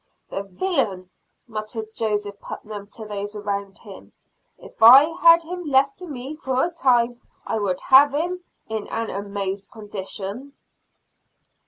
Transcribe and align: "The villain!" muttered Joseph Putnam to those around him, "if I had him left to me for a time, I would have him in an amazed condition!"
"The 0.31 0.41
villain!" 0.41 1.11
muttered 1.45 1.93
Joseph 1.93 2.39
Putnam 2.39 2.87
to 2.93 3.05
those 3.05 3.35
around 3.35 3.77
him, 3.77 4.13
"if 4.57 4.81
I 4.81 5.03
had 5.03 5.43
him 5.43 5.63
left 5.63 5.99
to 5.99 6.07
me 6.07 6.33
for 6.33 6.63
a 6.65 6.71
time, 6.71 7.21
I 7.45 7.59
would 7.59 7.81
have 7.81 8.11
him 8.15 8.43
in 8.67 8.87
an 8.87 9.11
amazed 9.11 9.69
condition!" 9.69 10.53